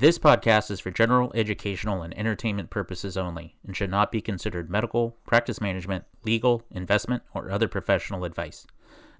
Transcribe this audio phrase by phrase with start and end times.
[0.00, 4.70] This podcast is for general educational and entertainment purposes only and should not be considered
[4.70, 8.66] medical, practice management, legal, investment, or other professional advice.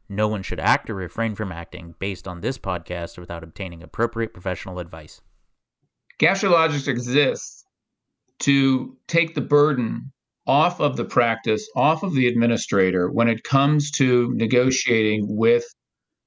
[0.09, 4.33] No one should act or refrain from acting based on this podcast without obtaining appropriate
[4.33, 5.21] professional advice.
[6.19, 7.63] Gastrologics exists
[8.39, 10.11] to take the burden
[10.47, 15.67] off of the practice, off of the administrator when it comes to negotiating with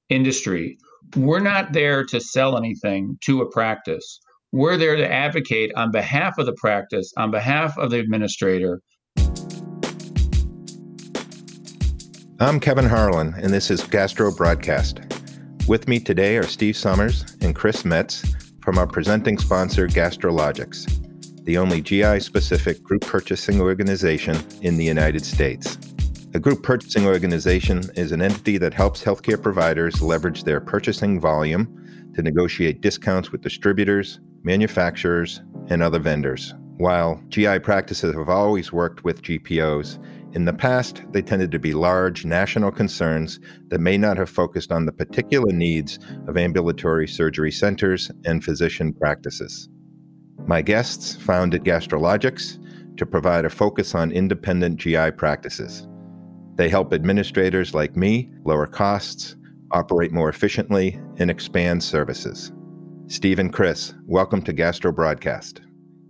[0.09, 0.77] industry.
[1.15, 4.19] We're not there to sell anything to a practice.
[4.55, 8.81] We're there to advocate on behalf of the practice, on behalf of the administrator.
[12.39, 14.99] I'm Kevin Harlan, and this is Gastro Broadcast.
[15.67, 18.23] With me today are Steve Summers and Chris Metz
[18.61, 20.85] from our presenting sponsor, Gastrologics,
[21.45, 25.79] the only GI specific group purchasing organization in the United States.
[26.35, 32.11] A group purchasing organization is an entity that helps healthcare providers leverage their purchasing volume
[32.13, 36.53] to negotiate discounts with distributors, manufacturers, and other vendors.
[36.77, 40.03] While GI practices have always worked with GPOs,
[40.35, 44.71] in the past they tended to be large national concerns that may not have focused
[44.71, 49.69] on the particular needs of ambulatory surgery centers and physician practices.
[50.47, 52.57] My guests founded Gastrologics
[52.97, 55.87] to provide a focus on independent GI practices.
[56.55, 59.35] They help administrators like me lower costs,
[59.71, 62.51] operate more efficiently, and expand services.
[63.07, 65.61] Steve and Chris, welcome to Gastro Broadcast.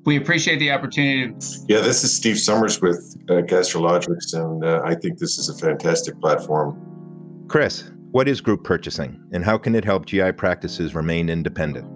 [0.05, 1.33] We appreciate the opportunity.
[1.67, 5.55] Yeah, this is Steve Summers with uh, Gastrologics, and uh, I think this is a
[5.55, 7.45] fantastic platform.
[7.47, 11.89] Chris, what is group purchasing, and how can it help GI practices remain independent?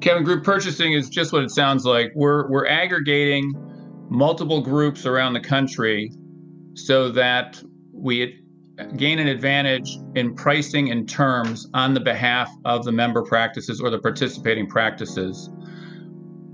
[0.00, 2.12] Kevin, group purchasing is just what it sounds like.
[2.14, 3.52] We're we're aggregating
[4.08, 6.12] multiple groups around the country
[6.74, 7.60] so that
[7.92, 8.43] we
[8.96, 13.90] gain an advantage in pricing and terms on the behalf of the member practices or
[13.90, 15.48] the participating practices.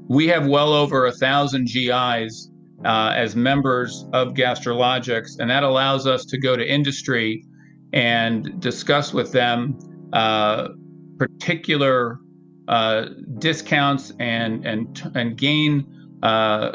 [0.08, 2.50] We have well over a thousand GIs
[2.84, 7.44] uh, as members of Gastrologics, and that allows us to go to industry
[7.92, 9.78] and discuss with them
[10.12, 10.68] uh,
[11.18, 12.18] particular
[12.68, 13.06] uh,
[13.38, 15.86] discounts and and and gain
[16.22, 16.72] uh,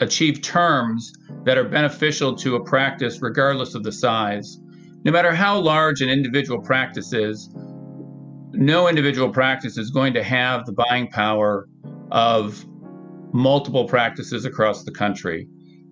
[0.00, 1.12] achieve terms
[1.44, 4.58] that are beneficial to a practice regardless of the size
[5.04, 7.50] no matter how large an individual practice is,
[8.52, 11.68] no individual practice is going to have the buying power
[12.10, 12.64] of
[13.32, 15.46] multiple practices across the country.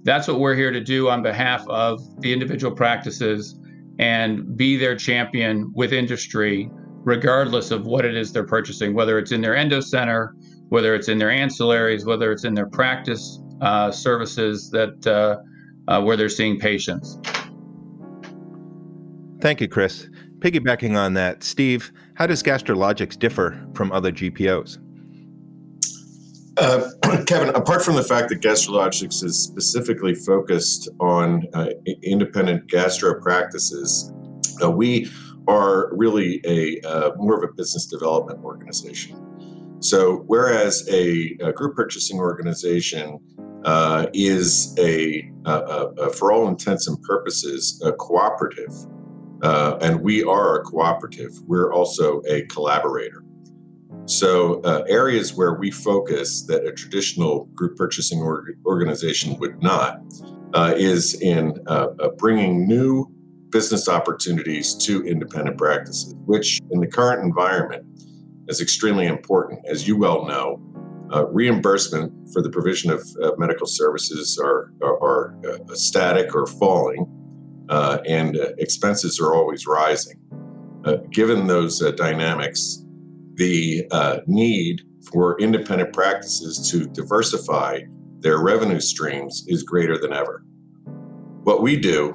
[0.05, 3.59] That's what we're here to do on behalf of the individual practices
[3.99, 6.71] and be their champion with industry,
[7.05, 10.35] regardless of what it is they're purchasing, whether it's in their endo center,
[10.71, 15.37] whether it's in their ancillaries, whether it's in their practice uh, services that uh,
[15.89, 17.19] uh, where they're seeing patients.
[19.43, 20.09] Thank you, Chris.
[20.39, 24.79] Piggybacking on that, Steve, how does Gastrologics differ from other GPOs?
[26.57, 26.89] Uh,
[27.27, 31.71] Kevin, apart from the fact that Gastrologics is specifically focused on uh,
[32.05, 34.13] independent gastro practices,
[34.63, 35.11] uh, we
[35.49, 39.19] are really a uh, more of a business development organization.
[39.81, 43.19] So, whereas a, a group purchasing organization
[43.65, 48.71] uh, is a, a, a, for all intents and purposes, a cooperative
[49.43, 51.33] uh, and we are a cooperative.
[51.47, 53.25] We're also a collaborator.
[54.07, 60.01] So, uh, areas where we focus that a traditional group purchasing org- organization would not
[60.55, 63.07] uh, is in uh, uh, bringing new
[63.51, 67.85] business opportunities to independent practices, which in the current environment
[68.49, 69.61] is extremely important.
[69.69, 70.61] As you well know,
[71.13, 73.07] uh, reimbursement for the provision of
[73.39, 75.37] medical services are, are, are
[75.75, 77.07] static or falling
[77.73, 80.17] uh, and uh, expenses are always rising.
[80.85, 82.85] Uh, given those uh, dynamics,
[83.37, 87.81] the uh, need for independent practices to diversify
[88.19, 90.45] their revenue streams is greater than ever.
[91.45, 92.15] What we do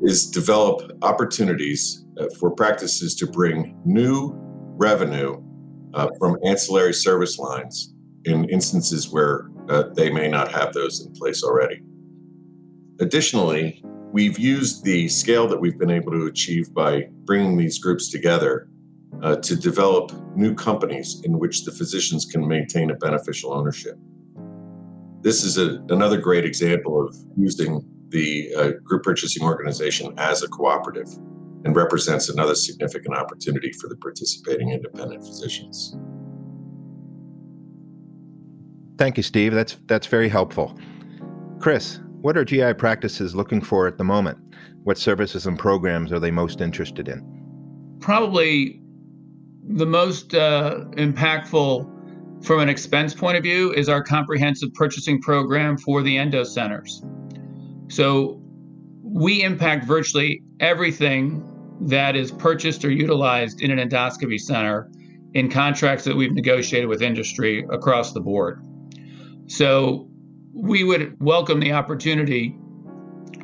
[0.00, 4.32] is develop opportunities uh, for practices to bring new
[4.78, 5.42] revenue
[6.18, 7.92] from ancillary service lines
[8.24, 9.50] in instances where
[9.96, 11.80] they may not have those in place already.
[13.00, 13.82] Additionally,
[14.12, 18.68] We've used the scale that we've been able to achieve by bringing these groups together
[19.22, 23.96] uh, to develop new companies in which the physicians can maintain a beneficial ownership.
[25.20, 30.48] This is a, another great example of using the uh, group purchasing organization as a
[30.48, 31.08] cooperative
[31.64, 35.96] and represents another significant opportunity for the participating independent physicians.
[38.96, 39.52] Thank you, Steve.
[39.52, 40.78] That's that's very helpful.
[41.60, 44.38] Chris, what are GI practices looking for at the moment?
[44.82, 47.24] What services and programs are they most interested in?
[48.00, 48.80] Probably
[49.62, 55.76] the most uh, impactful from an expense point of view is our comprehensive purchasing program
[55.76, 57.02] for the endo centers.
[57.88, 58.40] So
[59.02, 61.44] we impact virtually everything
[61.82, 64.90] that is purchased or utilized in an endoscopy center
[65.34, 68.64] in contracts that we've negotiated with industry across the board.
[69.46, 70.08] So
[70.54, 72.56] we would welcome the opportunity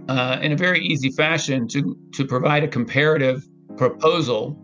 [0.08, 3.46] uh, in a very easy fashion to, to provide a comparative
[3.76, 4.58] proposal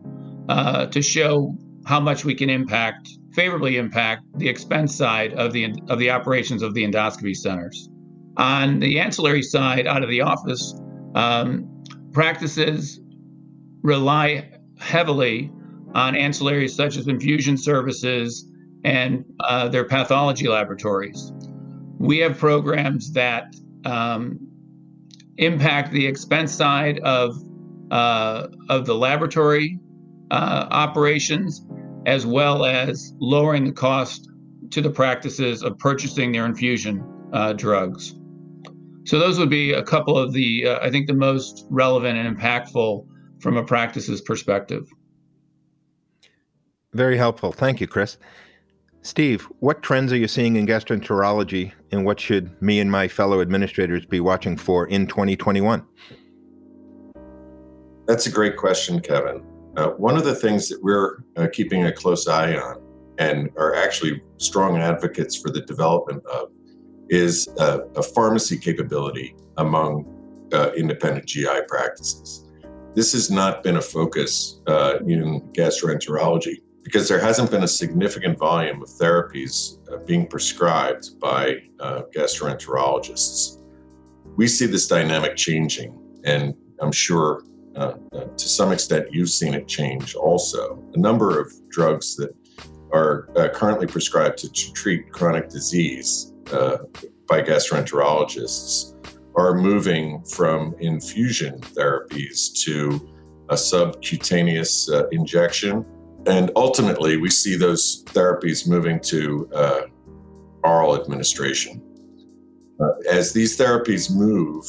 [0.49, 1.55] uh, to show
[1.87, 6.63] how much we can impact, favorably impact the expense side of the, of the operations
[6.63, 7.89] of the endoscopy centers.
[8.37, 10.75] On the ancillary side, out of the office,
[11.15, 13.01] um, practices
[13.83, 15.51] rely heavily
[15.95, 18.51] on ancillaries such as infusion services
[18.85, 21.33] and uh, their pathology laboratories.
[22.01, 23.55] We have programs that
[23.85, 24.39] um,
[25.37, 27.37] impact the expense side of
[27.91, 29.79] uh, of the laboratory
[30.31, 31.67] uh, operations,
[32.07, 34.31] as well as lowering the cost
[34.71, 37.05] to the practices of purchasing their infusion
[37.35, 38.15] uh, drugs.
[39.05, 42.35] So those would be a couple of the, uh, I think, the most relevant and
[42.35, 43.07] impactful
[43.41, 44.89] from a practices perspective.
[46.95, 47.53] Very helpful.
[47.53, 48.17] Thank you, Chris.
[49.03, 53.41] Steve, what trends are you seeing in gastroenterology and what should me and my fellow
[53.41, 55.83] administrators be watching for in 2021?
[58.07, 59.43] That's a great question, Kevin.
[59.77, 62.83] Uh, one of the things that we're uh, keeping a close eye on
[63.19, 66.51] and are actually strong advocates for the development of
[67.09, 70.05] is uh, a pharmacy capability among
[70.53, 72.49] uh, independent GI practices.
[72.95, 78.39] This has not been a focus uh, in gastroenterology because there hasn't been a significant
[78.39, 83.63] volume of therapies uh, being prescribed by uh, gastroenterologists.
[84.37, 87.43] We see this dynamic changing, and I'm sure
[87.77, 90.83] uh, uh to some extent you've seen it change also.
[90.95, 92.35] A number of drugs that
[92.93, 96.79] are uh, currently prescribed to, treat chronic disease uh,
[97.29, 98.97] by gastroenterologists
[99.37, 103.09] are moving from infusion therapies to
[103.51, 105.85] a subcutaneous injection
[106.27, 109.81] and ultimately, we see those therapies moving to uh,
[110.63, 111.83] oral administration.
[112.79, 114.65] Uh, as these therapies move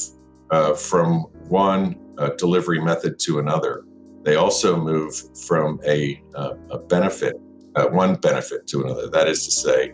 [0.50, 3.84] uh, from one uh, delivery method to another,
[4.22, 5.14] they also move
[5.46, 7.34] from a, uh, a benefit,
[7.76, 9.08] uh, one benefit to another.
[9.08, 9.92] That is to say,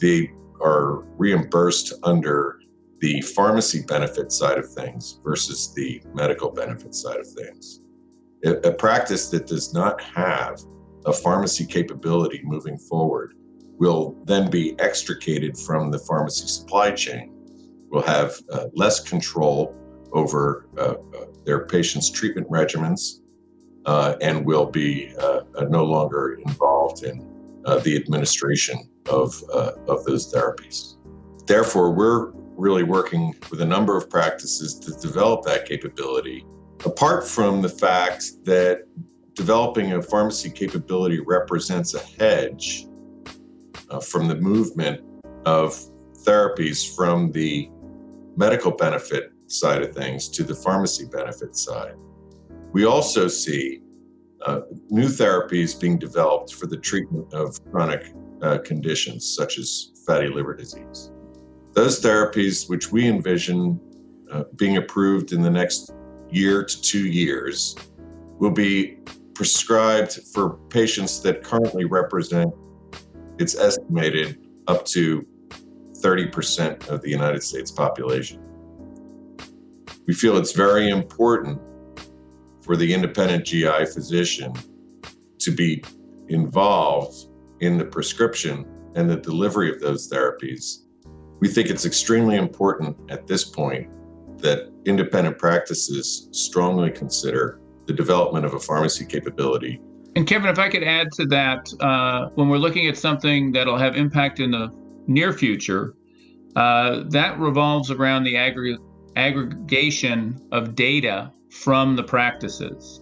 [0.00, 0.30] they
[0.60, 2.58] are reimbursed under
[3.00, 7.83] the pharmacy benefit side of things versus the medical benefit side of things
[8.44, 10.60] a practice that does not have
[11.06, 13.34] a pharmacy capability moving forward
[13.78, 17.32] will then be extricated from the pharmacy supply chain.
[17.90, 19.74] Will have uh, less control
[20.12, 20.94] over uh, uh,
[21.44, 23.20] their patients' treatment regimens
[23.86, 27.30] uh, and will be uh, uh, no longer involved in
[27.82, 29.42] the administration of,
[29.88, 30.96] of those therapies.
[31.46, 36.44] Therefore, we're really working with a number of practices to develop that capability
[36.84, 38.84] apart from the fact that
[39.34, 42.86] developing a pharmacy capability represents a hedge
[43.90, 45.00] uh, from the movement
[45.44, 45.78] of
[46.24, 47.68] therapies from the
[48.36, 51.94] medical benefit side of things to the pharmacy benefit side.
[52.72, 53.80] We also see
[54.44, 58.12] uh, new therapies being developed for the treatment of chronic
[58.42, 61.10] uh, conditions such as fatty liver disease.
[61.72, 63.80] Those therapies, which we envision
[64.30, 65.92] uh, being approved in the next
[66.34, 67.76] year to two years
[68.38, 68.98] will be
[69.34, 72.52] prescribed for patients that currently represent,
[73.38, 75.26] it's estimated, up to
[76.00, 78.40] 30% of the United States population.
[80.06, 81.60] We feel it's very important
[82.62, 84.52] for the independent GI physician
[85.38, 85.82] to be
[86.28, 87.28] involved
[87.60, 90.84] in the prescription and the delivery of those therapies.
[91.40, 93.88] We think it's extremely important at this point
[94.44, 99.80] that independent practices strongly consider the development of a pharmacy capability.
[100.16, 103.78] And Kevin, if I could add to that, uh, when we're looking at something that'll
[103.78, 104.70] have impact in the
[105.06, 105.94] near future,
[106.56, 108.78] uh, that revolves around the aggr-
[109.16, 113.00] aggregation of data from the practices.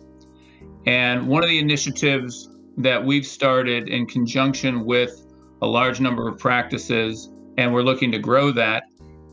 [0.86, 5.26] And one of the initiatives that we've started in conjunction with
[5.60, 8.84] a large number of practices, and we're looking to grow that,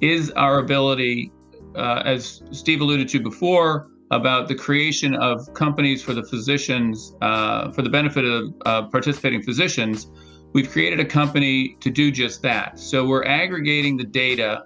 [0.02, 1.32] is our ability
[1.76, 7.72] uh, as Steve alluded to before, about the creation of companies for the physicians, uh,
[7.72, 10.10] for the benefit of uh, participating physicians.
[10.54, 12.80] We've created a company to do just that.
[12.80, 14.64] So we're aggregating the data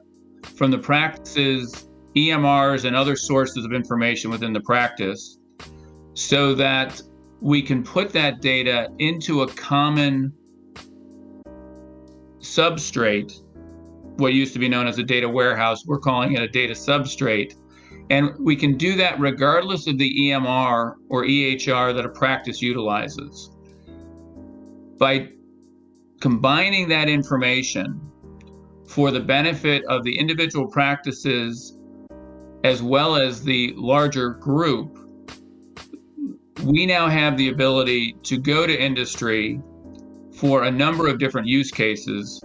[0.55, 5.39] from the practices, EMRs, and other sources of information within the practice
[6.13, 7.01] so that
[7.41, 10.31] we can put that data into a common
[12.39, 13.42] substrate,
[14.17, 17.55] what used to be known as a data warehouse, we're calling it a data substrate.
[18.09, 23.51] And we can do that regardless of the EMR or EHR that a practice utilizes.
[24.97, 25.29] By
[26.19, 27.99] combining that information
[28.87, 31.77] for the benefit of the individual practices
[32.63, 34.99] as well as the larger group,
[36.63, 39.59] we now have the ability to go to industry
[40.31, 42.41] for a number of different use cases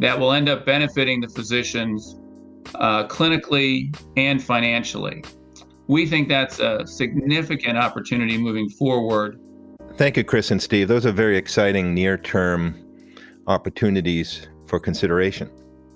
[0.00, 2.18] that will end up benefiting the physicians
[2.74, 5.24] uh, clinically and financially.
[5.86, 9.40] We think that's a significant opportunity moving forward.
[9.96, 10.86] Thank you, Chris and Steve.
[10.86, 12.76] Those are very exciting near term
[13.46, 15.50] opportunities for consideration.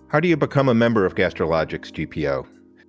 [0.08, 2.46] How do you become a member of Gastrologics GPO?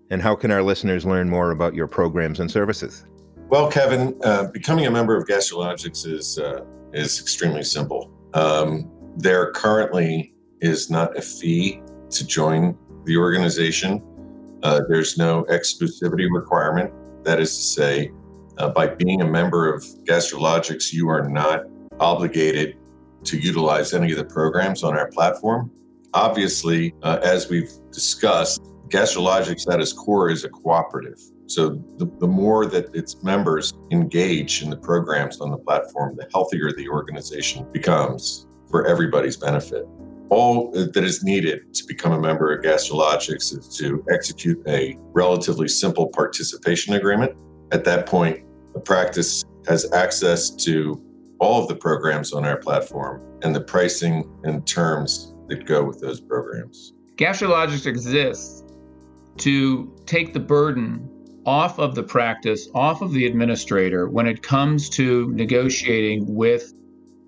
[0.10, 3.06] And how can our listeners learn more about your programs and services?
[3.50, 8.12] Well, Kevin, uh, becoming a member of Gastrologics is uh, is extremely simple.
[8.34, 10.33] Um, there currently
[10.64, 14.02] is not a fee to join the organization.
[14.64, 16.92] Uh, there's no exclusivity requirement.
[17.24, 18.12] That is to say,
[18.58, 21.66] uh, by being a member of Gastrologics, you are not
[22.00, 22.78] obligated
[23.26, 25.70] to utilize any of the programs on our platform.
[26.14, 31.20] Obviously, uh, as we've discussed, Gastrologics at its core is a cooperative.
[31.48, 36.28] So the, the more that its members engage in the programs on the platform, the
[36.32, 39.86] healthier the organization becomes for everybody's benefit.
[40.34, 45.68] All that is needed to become a member of Gastrologics is to execute a relatively
[45.68, 47.34] simple participation agreement.
[47.72, 48.40] At that point,
[48.74, 51.00] the practice has access to
[51.40, 56.02] all of the programs on our platform and the pricing and terms that go with
[56.02, 56.94] those programs.
[57.16, 58.64] Gastrologics exists
[59.38, 61.08] to take the burden
[61.46, 66.74] off of the practice, off of the administrator when it comes to negotiating with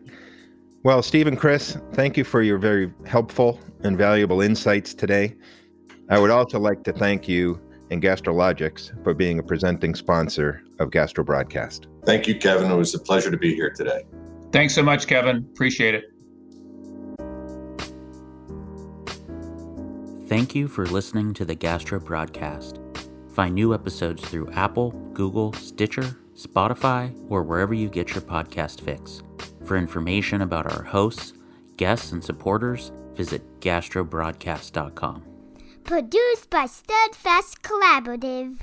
[0.84, 5.36] Well, Steve and Chris, thank you for your very helpful and valuable insights today.
[6.10, 7.60] I would also like to thank you
[7.92, 11.88] and Gastrologics for being a presenting sponsor of Gastro Broadcast.
[12.06, 12.72] Thank you, Kevin.
[12.72, 14.04] It was a pleasure to be here today.
[14.52, 15.38] Thanks so much, Kevin.
[15.54, 16.14] Appreciate it.
[20.28, 22.80] Thank you for listening to the Gastro Broadcast.
[23.34, 29.24] Find new episodes through Apple, Google, Stitcher, Spotify, or wherever you get your podcast fix.
[29.66, 31.34] For information about our hosts,
[31.78, 35.29] guests, and supporters, visit gastrobroadcast.com.
[35.90, 38.60] Produced by Steadfast Collaborative.